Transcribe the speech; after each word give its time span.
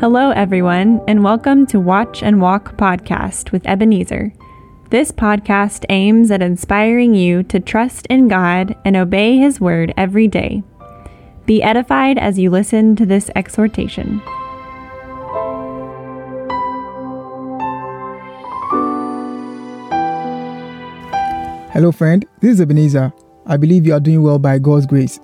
Hello, 0.00 0.30
everyone, 0.30 1.02
and 1.06 1.22
welcome 1.22 1.66
to 1.66 1.78
Watch 1.78 2.22
and 2.22 2.40
Walk 2.40 2.74
podcast 2.78 3.52
with 3.52 3.66
Ebenezer. 3.66 4.32
This 4.88 5.12
podcast 5.12 5.84
aims 5.90 6.30
at 6.30 6.40
inspiring 6.40 7.14
you 7.14 7.42
to 7.42 7.60
trust 7.60 8.06
in 8.06 8.26
God 8.26 8.74
and 8.86 8.96
obey 8.96 9.36
His 9.36 9.60
word 9.60 9.92
every 9.98 10.26
day. 10.26 10.62
Be 11.44 11.62
edified 11.62 12.16
as 12.16 12.38
you 12.38 12.48
listen 12.48 12.96
to 12.96 13.04
this 13.04 13.30
exhortation. 13.36 14.20
Hello, 21.74 21.92
friend. 21.92 22.24
This 22.40 22.52
is 22.52 22.62
Ebenezer. 22.62 23.12
I 23.44 23.58
believe 23.58 23.86
you 23.86 23.92
are 23.92 24.00
doing 24.00 24.22
well 24.22 24.38
by 24.38 24.60
God's 24.60 24.86
grace. 24.86 25.20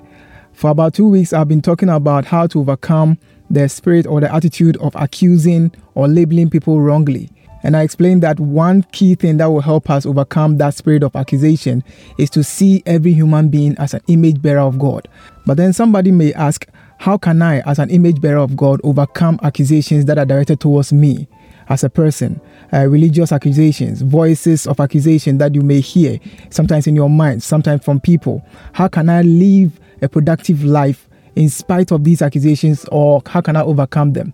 For 0.53 0.71
about 0.71 0.93
two 0.93 1.09
weeks, 1.09 1.33
I've 1.33 1.49
been 1.49 1.63
talking 1.63 1.89
about 1.89 2.27
how 2.27 2.47
to 2.49 2.61
overcome 2.61 3.17
the 3.51 3.69
spirit 3.69 4.07
or 4.07 4.21
the 4.21 4.33
attitude 4.35 4.77
of 4.79 4.95
accusing 4.97 5.73
or 5.95 6.09
labeling 6.09 6.51
people 6.51 6.81
wrongly. 6.81 7.31
And 7.63 7.77
I 7.77 7.83
explained 7.83 8.23
that 8.23 8.39
one 8.39 8.85
key 8.93 9.15
thing 9.17 9.39
that 9.39 9.47
will 9.47 9.61
help 9.61 9.91
us 9.91 10.07
overcome 10.07 10.59
that 10.59 10.75
spirit 10.75 11.03
of 11.03 11.17
accusation 11.17 11.83
is 12.17 12.31
to 12.31 12.45
see 12.45 12.83
every 12.87 13.13
human 13.13 13.49
being 13.49 13.77
as 13.79 13.93
an 13.93 14.03
image 14.07 14.41
bearer 14.41 14.61
of 14.61 14.79
God. 14.79 15.09
But 15.47 15.57
then 15.57 15.73
somebody 15.73 16.13
may 16.13 16.33
ask, 16.35 16.67
how 16.99 17.19
can 17.19 17.43
I, 17.43 17.61
as 17.61 17.79
an 17.79 17.91
image 17.91 18.21
bearer 18.21 18.39
of 18.39 18.57
God, 18.57 18.81
overcome 18.85 19.41
accusations 19.43 20.05
that 20.05 20.19
are 20.19 20.25
directed 20.25 20.61
towards 20.61 20.93
me 20.93 21.29
as 21.69 21.83
a 21.83 21.91
person? 21.91 22.41
Uh, 22.73 22.87
religious 22.87 23.33
accusations, 23.33 24.03
voices 24.03 24.67
of 24.67 24.79
accusation 24.79 25.39
that 25.39 25.55
you 25.55 25.63
may 25.63 25.81
hear, 25.81 26.21
sometimes 26.51 26.87
in 26.87 26.95
your 26.95 27.11
mind, 27.11 27.43
sometimes 27.43 27.85
from 27.85 28.01
people. 28.01 28.47
How 28.75 28.89
can 28.89 29.09
I 29.09 29.23
live 29.23 29.81
a 30.03 30.09
productive 30.09 30.63
life 30.65 31.09
in 31.37 31.49
spite 31.49 31.93
of 31.93 32.05
these 32.05 32.23
accusations, 32.23 32.85
or 32.91 33.23
how 33.27 33.41
can 33.41 33.57
I 33.57 33.63
overcome 33.63 34.13
them? 34.13 34.33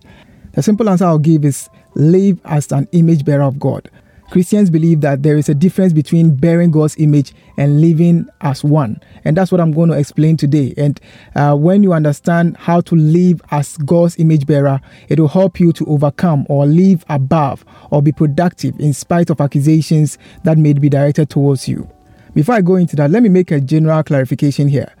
The 0.53 0.63
simple 0.63 0.89
answer 0.89 1.05
I'll 1.05 1.19
give 1.19 1.45
is 1.45 1.69
live 1.95 2.39
as 2.45 2.71
an 2.71 2.87
image 2.91 3.25
bearer 3.25 3.43
of 3.43 3.59
God. 3.59 3.89
Christians 4.31 4.71
believe 4.71 5.01
that 5.01 5.21
there 5.21 5.37
is 5.37 5.47
a 5.47 5.53
difference 5.53 5.93
between 5.93 6.33
bearing 6.35 6.71
God's 6.71 6.95
image 6.97 7.33
and 7.57 7.79
living 7.81 8.27
as 8.41 8.63
one. 8.63 8.99
And 9.25 9.37
that's 9.37 9.51
what 9.51 9.61
I'm 9.61 9.71
going 9.71 9.89
to 9.89 9.97
explain 9.97 10.37
today. 10.37 10.73
And 10.75 10.99
uh, 11.35 11.55
when 11.55 11.83
you 11.83 11.93
understand 11.93 12.57
how 12.57 12.81
to 12.81 12.95
live 12.95 13.43
as 13.51 13.77
God's 13.77 14.17
image 14.17 14.47
bearer, 14.47 14.81
it 15.07 15.19
will 15.19 15.27
help 15.27 15.59
you 15.59 15.71
to 15.73 15.85
overcome 15.85 16.47
or 16.49 16.65
live 16.65 17.05
above 17.09 17.63
or 17.91 18.01
be 18.01 18.11
productive 18.11 18.79
in 18.79 18.93
spite 18.93 19.29
of 19.29 19.39
accusations 19.39 20.17
that 20.45 20.57
may 20.57 20.73
be 20.73 20.89
directed 20.89 21.29
towards 21.29 21.67
you. 21.67 21.87
Before 22.33 22.55
I 22.55 22.61
go 22.61 22.75
into 22.75 22.95
that, 22.95 23.11
let 23.11 23.21
me 23.21 23.29
make 23.29 23.51
a 23.51 23.61
general 23.61 24.01
clarification 24.01 24.67
here. 24.67 24.91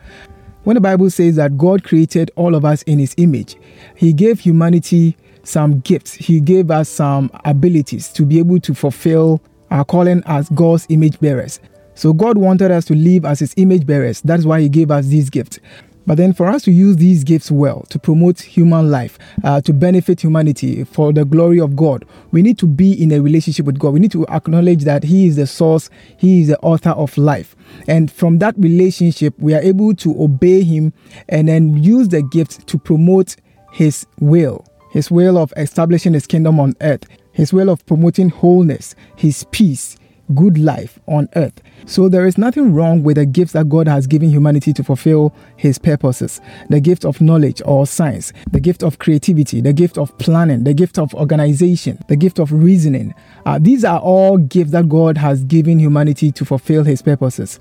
When 0.63 0.75
the 0.75 0.81
Bible 0.81 1.09
says 1.09 1.35
that 1.35 1.57
God 1.57 1.83
created 1.83 2.31
all 2.35 2.55
of 2.55 2.63
us 2.63 2.83
in 2.83 2.99
his 2.99 3.13
image, 3.17 3.57
he 3.95 4.13
gave 4.13 4.39
humanity 4.39 5.17
some 5.43 5.81
gifts. 5.81 6.13
He 6.13 6.39
gave 6.39 6.71
us 6.71 6.87
some 6.87 7.29
abilities 7.43 8.07
to 8.13 8.25
be 8.25 8.39
able 8.39 8.59
to 8.61 8.73
fulfill 8.73 9.41
our 9.71 9.83
calling 9.83 10.23
as 10.25 10.47
God's 10.49 10.85
image 10.89 11.19
bearers. 11.19 11.59
So 11.95 12.13
God 12.13 12.37
wanted 12.37 12.71
us 12.71 12.85
to 12.85 12.95
live 12.95 13.25
as 13.25 13.39
his 13.39 13.53
image 13.57 13.85
bearers. 13.85 14.21
That's 14.21 14.45
why 14.45 14.61
he 14.61 14.69
gave 14.69 14.89
us 14.89 15.07
these 15.07 15.29
gifts. 15.29 15.59
But 16.05 16.17
then, 16.17 16.33
for 16.33 16.47
us 16.47 16.63
to 16.63 16.71
use 16.71 16.97
these 16.97 17.23
gifts 17.23 17.49
well, 17.49 17.85
to 17.89 17.97
promote 17.97 18.41
human 18.41 18.91
life, 18.91 19.17
uh, 19.43 19.61
to 19.61 19.73
benefit 19.73 20.21
humanity 20.21 20.83
for 20.83 21.13
the 21.13 21.23
glory 21.23 21.59
of 21.59 21.75
God, 21.75 22.05
we 22.31 22.41
need 22.41 22.57
to 22.59 22.67
be 22.67 22.91
in 23.01 23.11
a 23.11 23.21
relationship 23.21 23.65
with 23.65 23.79
God. 23.79 23.93
We 23.93 23.99
need 24.01 24.11
to 24.11 24.27
acknowledge 24.27 24.83
that 24.83 25.03
He 25.03 25.27
is 25.27 25.37
the 25.37 25.47
source, 25.47 25.89
He 26.17 26.41
is 26.41 26.49
the 26.49 26.59
author 26.59 26.91
of 26.91 27.17
life. 27.17 27.55
And 27.87 28.11
from 28.11 28.39
that 28.39 28.55
relationship, 28.57 29.33
we 29.37 29.53
are 29.53 29.61
able 29.61 29.95
to 29.95 30.21
obey 30.21 30.63
Him 30.63 30.93
and 31.29 31.47
then 31.47 31.81
use 31.81 32.09
the 32.09 32.21
gift 32.21 32.67
to 32.67 32.77
promote 32.77 33.37
His 33.71 34.05
will, 34.19 34.65
His 34.91 35.09
will 35.09 35.37
of 35.37 35.53
establishing 35.55 36.13
His 36.13 36.27
kingdom 36.27 36.59
on 36.59 36.73
earth, 36.81 37.05
His 37.31 37.53
will 37.53 37.69
of 37.69 37.85
promoting 37.85 38.29
wholeness, 38.29 38.93
His 39.15 39.45
peace, 39.51 39.95
good 40.33 40.57
life 40.57 40.99
on 41.07 41.27
earth. 41.35 41.61
So 41.85 42.07
there 42.07 42.25
is 42.25 42.37
nothing 42.37 42.73
wrong 42.73 43.03
with 43.03 43.17
the 43.17 43.25
gifts 43.25 43.53
that 43.53 43.69
God 43.69 43.87
has 43.87 44.07
given 44.07 44.29
humanity 44.29 44.73
to 44.73 44.83
fulfill 44.83 45.33
his 45.57 45.77
purposes. 45.77 46.39
The 46.69 46.79
gift 46.79 47.05
of 47.05 47.19
knowledge 47.21 47.61
or 47.65 47.85
science, 47.85 48.31
the 48.51 48.59
gift 48.59 48.83
of 48.83 48.99
creativity, 48.99 49.61
the 49.61 49.73
gift 49.73 49.97
of 49.97 50.17
planning, 50.17 50.63
the 50.63 50.73
gift 50.73 50.97
of 50.97 51.13
organization, 51.13 51.99
the 52.07 52.15
gift 52.15 52.39
of 52.39 52.51
reasoning. 52.51 53.13
Uh, 53.45 53.59
these 53.61 53.83
are 53.83 53.99
all 53.99 54.37
gifts 54.37 54.71
that 54.71 54.89
God 54.89 55.17
has 55.17 55.43
given 55.43 55.79
humanity 55.79 56.31
to 56.31 56.45
fulfill 56.45 56.83
his 56.83 57.01
purposes. 57.01 57.59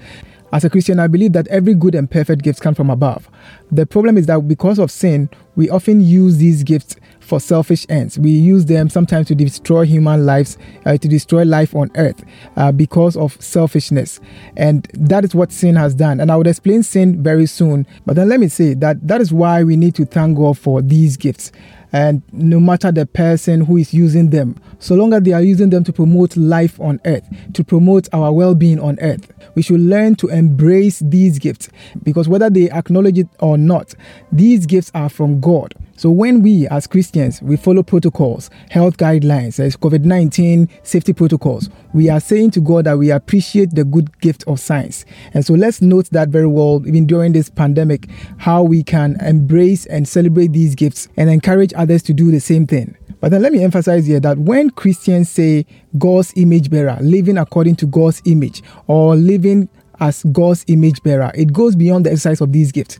As 0.53 0.65
a 0.65 0.71
Christian, 0.71 1.01
I 1.01 1.07
believe 1.07 1.33
that 1.33 1.49
every 1.49 1.73
good 1.73 1.95
and 1.95 2.11
perfect 2.11 2.43
gift 2.43 2.61
comes 2.61 2.77
from 2.77 2.91
above. 2.91 3.31
The 3.71 3.87
problem 3.87 4.19
is 4.19 4.27
that 4.27 4.47
because 4.47 4.79
of 4.79 4.91
sin, 4.91 5.31
we 5.57 5.69
often 5.71 6.01
use 6.01 6.39
these 6.39 6.63
gifts 6.63 6.97
for 7.21 7.41
selfish 7.41 7.87
ends. 7.89 8.19
We 8.19 8.31
use 8.31 8.67
them 8.67 8.89
sometimes 8.89 9.29
to 9.29 9.35
destroy 9.35 9.85
human 9.85 10.27
lives, 10.27 10.59
uh, 10.85 10.97
to 10.99 11.09
destroy 11.09 11.45
life 11.45 11.75
on 11.75 11.91
earth 11.95 12.23
uh, 12.57 12.73
because 12.73 13.17
of 13.17 13.41
selfishness. 13.41 14.21
And 14.57 14.87
that 14.95 15.25
is 15.25 15.35
what 15.35 15.53
sin 15.53 15.77
has 15.77 15.95
done. 15.95 16.21
And 16.21 16.31
I 16.31 16.37
would 16.37 16.47
explain 16.47 16.83
sin 16.83 17.23
very 17.23 17.47
soon. 17.47 17.87
But 18.07 18.17
then 18.17 18.29
let 18.29 18.41
me 18.41 18.49
say 18.49 18.75
that 18.75 19.07
that 19.07 19.21
is 19.21 19.33
why 19.33 19.63
we 19.63 19.77
need 19.77 19.95
to 19.97 20.05
thank 20.05 20.37
God 20.37 20.59
for 20.59 20.83
these 20.83 21.17
gifts 21.17 21.53
and 21.93 22.23
no 22.33 22.59
matter 22.59 22.91
the 22.91 23.05
person 23.05 23.61
who 23.61 23.77
is 23.77 23.93
using 23.93 24.31
them, 24.31 24.57
so 24.79 24.95
long 24.95 25.13
as 25.13 25.23
they 25.23 25.33
are 25.33 25.43
using 25.43 25.69
them 25.69 25.85
to 25.85 25.93
promote 25.93 26.37
life 26.37 26.81
on 26.81 27.01
earth, 27.05 27.29
to 27.53 27.63
promote 27.63 28.09
our 28.15 28.33
well 28.33 28.55
being 28.55 28.81
on 28.81 28.99
earth, 29.01 29.31
we 29.55 29.63
should 29.63 29.81
learn 29.81 30.15
to 30.17 30.29
embrace 30.29 31.01
these 31.01 31.39
gifts 31.39 31.69
because 32.03 32.29
whether 32.29 32.49
they 32.49 32.71
acknowledge 32.71 33.19
it 33.19 33.29
or 33.41 33.59
not, 33.59 33.95
these 34.33 34.65
gifts 34.65 34.91
are 34.95 35.11
from 35.11 35.41
God. 35.43 35.75
So 35.97 36.11
when 36.11 36.43
we 36.43 36.67
as 36.69 36.87
Christians 36.87 37.43
we 37.43 37.57
follow 37.57 37.83
protocols, 37.83 38.49
health 38.71 38.97
guidelines, 38.97 39.61
as 39.61 39.77
COVID-19 39.77 40.69
safety 40.83 41.13
protocols, 41.13 41.69
we 41.93 42.09
are 42.09 42.19
saying 42.19 42.53
to 42.53 42.61
God 42.61 42.87
that 42.87 42.99
we 42.99 43.11
appreciate 43.11 43.75
the 43.75 43.85
good 43.85 44.19
gift 44.21 44.43
of 44.47 44.59
science. 44.59 45.05
And 45.35 45.45
so 45.45 45.53
let's 45.53 45.83
note 45.83 46.09
that 46.11 46.31
very 46.31 46.47
well 46.47 46.83
even 46.87 47.07
during 47.07 47.33
this 47.33 47.51
pandemic 47.51 48.09
how 48.39 48.63
we 48.63 48.83
can 48.83 49.21
embrace 49.21 49.85
and 49.87 50.09
celebrate 50.09 50.53
these 50.53 50.75
gifts 50.75 51.09
and 51.19 51.29
encourage 51.29 51.75
others 51.75 52.03
to 52.05 52.15
do 52.15 52.31
the 52.31 52.41
same 52.41 52.67
thing. 52.67 52.97
But 53.21 53.31
then 53.31 53.43
let 53.43 53.53
me 53.53 53.63
emphasize 53.63 54.07
here 54.07 54.19
that 54.19 54.39
when 54.39 54.71
Christians 54.71 55.31
say 55.31 55.65
God's 55.97 56.33
image 56.35 56.71
bearer, 56.71 56.99
living 57.01 57.39
according 57.39 57.77
to 57.77 57.87
God's 57.87 58.21
image, 58.25 58.65
or 58.89 59.15
living 59.15 59.69
as 60.03 60.25
God's 60.25 60.65
image 60.67 61.01
bearer, 61.05 61.31
it 61.33 61.53
goes 61.53 61.77
beyond 61.77 62.05
the 62.05 62.11
exercise 62.11 62.41
of 62.41 62.53
these 62.53 62.73
gifts. 62.73 62.99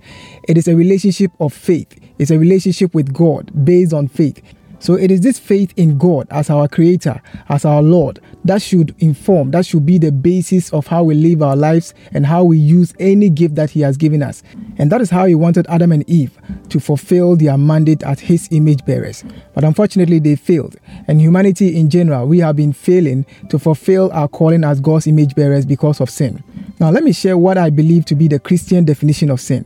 It 0.49 0.57
is 0.57 0.69
a 0.69 0.77
relationship 0.77 1.33
of 1.41 1.53
faith, 1.53 1.99
it's 2.19 2.31
a 2.31 2.39
relationship 2.39 2.95
with 2.95 3.13
God 3.13 3.51
based 3.65 3.93
on 3.93 4.07
faith. 4.07 4.41
So 4.79 4.95
it 4.95 5.13
is 5.13 5.21
this 5.21 5.39
faith 5.39 5.73
in 5.77 5.97
God 5.97 6.27
as 6.31 6.51
our 6.51 6.67
creator, 6.67 7.23
as 7.49 7.65
our 7.65 7.83
Lord, 7.83 8.21
that 8.45 8.63
should 8.63 8.97
inform, 8.99 9.53
that 9.53 9.65
should 9.65 9.87
be 9.87 9.97
the 9.97 10.11
basis 10.11 10.73
of 10.73 10.89
how 10.89 11.05
we 11.05 11.15
live 11.15 11.41
our 11.41 11.55
lives 11.55 11.95
and 12.13 12.27
how 12.27 12.43
we 12.43 12.59
use 12.59 12.93
any 12.99 13.31
gift 13.31 13.55
that 13.55 13.71
He 13.71 13.81
has 13.83 13.97
given 13.97 14.25
us. 14.25 14.43
And 14.79 14.91
that 14.91 15.01
is 15.01 15.09
how 15.09 15.27
He 15.27 15.37
wanted 15.37 15.69
Adam 15.69 15.93
and 15.93 16.09
Eve 16.11 16.37
to 16.71 16.81
fulfill 16.81 17.37
their 17.37 17.57
mandate 17.57 18.03
as 18.03 18.19
His 18.19 18.49
image 18.51 18.85
bearers. 18.85 19.25
But 19.55 19.63
unfortunately, 19.63 20.19
they 20.19 20.35
failed. 20.35 20.75
And 21.07 21.21
humanity 21.21 21.77
in 21.77 21.89
general, 21.89 22.27
we 22.27 22.41
have 22.41 22.57
been 22.57 22.73
failing 22.73 23.25
to 23.51 23.61
fulfill 23.61 24.11
our 24.13 24.27
calling 24.27 24.65
as 24.65 24.81
God's 24.81 25.07
image 25.07 25.37
bearers 25.37 25.65
because 25.65 26.01
of 26.01 26.11
sin. 26.11 26.43
Now, 26.83 26.91
let 26.91 27.05
me 27.05 27.13
share 27.13 27.39
what 27.39 27.59
I 27.59 27.71
believe 27.71 28.07
to 28.07 28.17
be 28.17 28.27
the 28.27 28.41
Christian 28.41 28.85
definition 28.85 29.31
of 29.31 29.41
sin. 29.41 29.65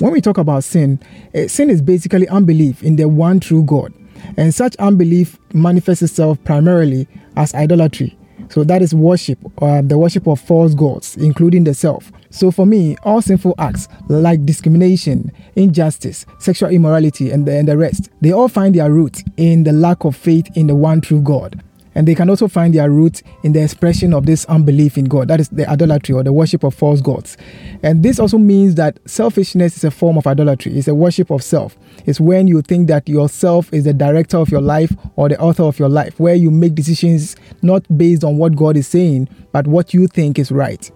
When 0.00 0.10
we 0.10 0.20
talk 0.20 0.38
about 0.38 0.64
sin, 0.64 0.98
eh, 1.32 1.46
sin 1.46 1.70
is 1.70 1.80
basically 1.80 2.26
unbelief 2.26 2.82
in 2.82 2.96
the 2.96 3.08
one 3.08 3.38
true 3.38 3.62
God. 3.62 3.94
And 4.36 4.52
such 4.52 4.74
unbelief 4.80 5.38
manifests 5.54 6.02
itself 6.02 6.42
primarily 6.42 7.06
as 7.36 7.54
idolatry. 7.54 8.18
So 8.48 8.64
that 8.64 8.82
is 8.82 8.92
worship, 8.92 9.38
uh, 9.62 9.82
the 9.82 9.96
worship 9.96 10.26
of 10.26 10.40
false 10.40 10.74
gods, 10.74 11.16
including 11.16 11.62
the 11.62 11.74
self. 11.74 12.10
So 12.30 12.50
for 12.50 12.66
me, 12.66 12.96
all 13.04 13.22
sinful 13.22 13.54
acts 13.58 13.86
like 14.08 14.44
discrimination, 14.44 15.30
injustice, 15.54 16.26
sexual 16.40 16.70
immorality, 16.70 17.30
and 17.30 17.46
the, 17.46 17.56
and 17.56 17.68
the 17.68 17.78
rest, 17.78 18.10
they 18.20 18.32
all 18.32 18.48
find 18.48 18.74
their 18.74 18.90
root 18.90 19.22
in 19.36 19.62
the 19.62 19.72
lack 19.72 20.04
of 20.04 20.16
faith 20.16 20.48
in 20.56 20.66
the 20.66 20.74
one 20.74 21.02
true 21.02 21.20
God. 21.20 21.62
And 21.98 22.06
they 22.06 22.14
can 22.14 22.30
also 22.30 22.46
find 22.46 22.72
their 22.72 22.88
root 22.88 23.22
in 23.42 23.54
the 23.54 23.60
expression 23.60 24.14
of 24.14 24.24
this 24.24 24.44
unbelief 24.44 24.96
in 24.96 25.06
God. 25.06 25.26
That 25.26 25.40
is 25.40 25.48
the 25.48 25.68
idolatry 25.68 26.14
or 26.14 26.22
the 26.22 26.32
worship 26.32 26.62
of 26.62 26.72
false 26.72 27.00
gods. 27.00 27.36
And 27.82 28.04
this 28.04 28.20
also 28.20 28.38
means 28.38 28.76
that 28.76 29.00
selfishness 29.04 29.76
is 29.76 29.82
a 29.82 29.90
form 29.90 30.16
of 30.16 30.24
idolatry, 30.24 30.78
it's 30.78 30.86
a 30.86 30.94
worship 30.94 31.28
of 31.32 31.42
self. 31.42 31.76
It's 32.06 32.20
when 32.20 32.46
you 32.46 32.62
think 32.62 32.86
that 32.86 33.08
yourself 33.08 33.74
is 33.74 33.82
the 33.82 33.92
director 33.92 34.36
of 34.36 34.48
your 34.48 34.60
life 34.60 34.92
or 35.16 35.28
the 35.28 35.40
author 35.40 35.64
of 35.64 35.80
your 35.80 35.88
life, 35.88 36.20
where 36.20 36.36
you 36.36 36.52
make 36.52 36.76
decisions 36.76 37.34
not 37.62 37.84
based 37.98 38.22
on 38.22 38.36
what 38.36 38.54
God 38.54 38.76
is 38.76 38.86
saying, 38.86 39.28
but 39.50 39.66
what 39.66 39.92
you 39.92 40.06
think 40.06 40.38
is 40.38 40.52
right. 40.52 40.88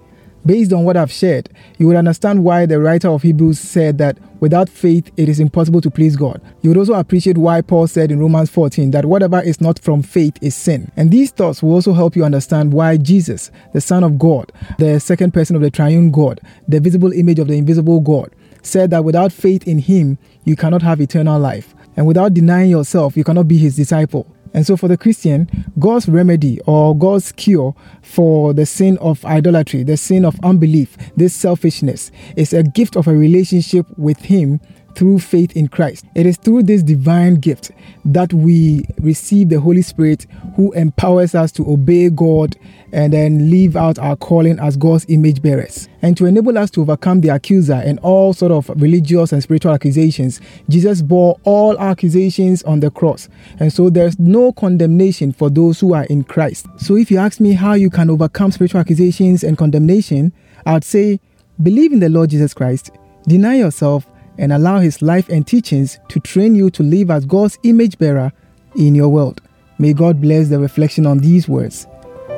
Based 0.44 0.72
on 0.72 0.84
what 0.84 0.96
I've 0.96 1.12
shared, 1.12 1.50
you 1.78 1.86
would 1.86 1.96
understand 1.96 2.42
why 2.42 2.66
the 2.66 2.80
writer 2.80 3.08
of 3.08 3.22
Hebrews 3.22 3.60
said 3.60 3.98
that 3.98 4.18
without 4.40 4.68
faith 4.68 5.08
it 5.16 5.28
is 5.28 5.38
impossible 5.38 5.80
to 5.80 5.90
please 5.90 6.16
God. 6.16 6.40
You 6.62 6.70
would 6.70 6.76
also 6.76 6.94
appreciate 6.94 7.38
why 7.38 7.60
Paul 7.60 7.86
said 7.86 8.10
in 8.10 8.18
Romans 8.18 8.50
14 8.50 8.90
that 8.90 9.04
whatever 9.04 9.40
is 9.40 9.60
not 9.60 9.78
from 9.78 10.02
faith 10.02 10.36
is 10.42 10.56
sin. 10.56 10.90
And 10.96 11.12
these 11.12 11.30
thoughts 11.30 11.62
will 11.62 11.72
also 11.72 11.92
help 11.92 12.16
you 12.16 12.24
understand 12.24 12.72
why 12.72 12.96
Jesus, 12.96 13.52
the 13.72 13.80
Son 13.80 14.02
of 14.02 14.18
God, 14.18 14.50
the 14.78 14.98
second 14.98 15.32
person 15.32 15.54
of 15.54 15.62
the 15.62 15.70
triune 15.70 16.10
God, 16.10 16.40
the 16.66 16.80
visible 16.80 17.12
image 17.12 17.38
of 17.38 17.46
the 17.46 17.54
invisible 17.54 18.00
God, 18.00 18.34
said 18.62 18.90
that 18.90 19.04
without 19.04 19.32
faith 19.32 19.68
in 19.68 19.78
him, 19.78 20.18
you 20.44 20.56
cannot 20.56 20.82
have 20.82 21.00
eternal 21.00 21.38
life. 21.38 21.72
And 21.96 22.06
without 22.06 22.34
denying 22.34 22.70
yourself, 22.70 23.16
you 23.16 23.22
cannot 23.22 23.46
be 23.46 23.58
his 23.58 23.76
disciple. 23.76 24.26
And 24.54 24.66
so, 24.66 24.76
for 24.76 24.88
the 24.88 24.96
Christian, 24.96 25.48
God's 25.78 26.08
remedy 26.08 26.60
or 26.66 26.96
God's 26.96 27.32
cure 27.32 27.74
for 28.02 28.52
the 28.52 28.66
sin 28.66 28.98
of 28.98 29.24
idolatry, 29.24 29.82
the 29.82 29.96
sin 29.96 30.24
of 30.24 30.38
unbelief, 30.42 30.96
this 31.16 31.34
selfishness, 31.34 32.10
is 32.36 32.52
a 32.52 32.62
gift 32.62 32.96
of 32.96 33.08
a 33.08 33.14
relationship 33.14 33.86
with 33.96 34.18
Him 34.18 34.60
through 34.94 35.18
faith 35.18 35.56
in 35.56 35.68
Christ. 35.68 36.04
It 36.14 36.26
is 36.26 36.36
through 36.36 36.64
this 36.64 36.82
divine 36.82 37.36
gift 37.36 37.70
that 38.04 38.32
we 38.32 38.84
receive 38.98 39.48
the 39.48 39.60
Holy 39.60 39.82
Spirit 39.82 40.26
who 40.56 40.72
empowers 40.72 41.34
us 41.34 41.52
to 41.52 41.70
obey 41.70 42.10
God 42.10 42.56
and 42.92 43.12
then 43.12 43.50
live 43.50 43.76
out 43.76 43.98
our 43.98 44.16
calling 44.16 44.58
as 44.58 44.76
God's 44.76 45.06
image 45.08 45.40
bearers. 45.40 45.88
And 46.02 46.16
to 46.18 46.26
enable 46.26 46.58
us 46.58 46.70
to 46.72 46.82
overcome 46.82 47.22
the 47.22 47.30
accuser 47.30 47.74
and 47.84 47.98
all 48.00 48.34
sort 48.34 48.52
of 48.52 48.68
religious 48.80 49.32
and 49.32 49.42
spiritual 49.42 49.72
accusations, 49.72 50.40
Jesus 50.68 51.00
bore 51.00 51.38
all 51.44 51.78
accusations 51.78 52.62
on 52.64 52.80
the 52.80 52.90
cross. 52.90 53.28
And 53.58 53.72
so 53.72 53.88
there's 53.88 54.18
no 54.18 54.52
condemnation 54.52 55.32
for 55.32 55.48
those 55.48 55.80
who 55.80 55.94
are 55.94 56.04
in 56.04 56.24
Christ. 56.24 56.66
So 56.76 56.96
if 56.96 57.10
you 57.10 57.18
ask 57.18 57.40
me 57.40 57.52
how 57.52 57.72
you 57.74 57.88
can 57.88 58.10
overcome 58.10 58.52
spiritual 58.52 58.80
accusations 58.80 59.42
and 59.42 59.56
condemnation, 59.56 60.32
I'd 60.66 60.84
say 60.84 61.20
believe 61.62 61.92
in 61.92 62.00
the 62.00 62.08
Lord 62.08 62.30
Jesus 62.30 62.52
Christ, 62.54 62.90
deny 63.26 63.56
yourself, 63.56 64.06
and 64.38 64.52
allow 64.52 64.80
His 64.80 65.02
life 65.02 65.28
and 65.28 65.46
teachings 65.46 65.98
to 66.08 66.20
train 66.20 66.54
you 66.54 66.70
to 66.70 66.82
live 66.82 67.10
as 67.10 67.24
God's 67.24 67.58
image 67.62 67.98
bearer 67.98 68.32
in 68.76 68.94
your 68.94 69.08
world. 69.08 69.40
May 69.78 69.92
God 69.92 70.20
bless 70.20 70.48
the 70.48 70.58
reflection 70.58 71.06
on 71.06 71.18
these 71.18 71.48
words. 71.48 71.86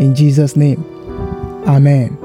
In 0.00 0.14
Jesus' 0.14 0.56
name, 0.56 0.84
Amen. 1.66 2.18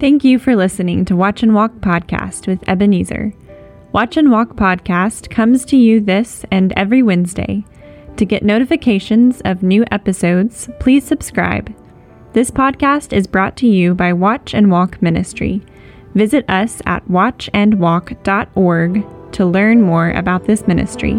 Thank 0.00 0.22
you 0.22 0.38
for 0.38 0.54
listening 0.54 1.04
to 1.06 1.16
Watch 1.16 1.42
and 1.42 1.54
Walk 1.54 1.72
Podcast 1.80 2.46
with 2.46 2.66
Ebenezer. 2.68 3.34
Watch 3.90 4.16
and 4.16 4.30
Walk 4.30 4.50
Podcast 4.50 5.28
comes 5.28 5.64
to 5.66 5.76
you 5.76 6.00
this 6.00 6.44
and 6.52 6.72
every 6.76 7.02
Wednesday. 7.02 7.64
To 8.16 8.24
get 8.24 8.44
notifications 8.44 9.40
of 9.44 9.62
new 9.62 9.84
episodes, 9.90 10.68
please 10.78 11.04
subscribe 11.04 11.74
this 12.38 12.50
podcast 12.52 13.12
is 13.12 13.26
brought 13.26 13.56
to 13.56 13.66
you 13.66 13.96
by 13.96 14.12
Watch 14.12 14.54
and 14.54 14.70
Walk 14.70 15.02
Ministry. 15.02 15.60
Visit 16.14 16.48
us 16.48 16.80
at 16.86 17.04
watchandwalk.org 17.08 19.32
to 19.32 19.44
learn 19.44 19.82
more 19.82 20.12
about 20.12 20.44
this 20.44 20.68
ministry. 20.68 21.14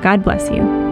God 0.00 0.24
bless 0.24 0.50
you. 0.50 0.83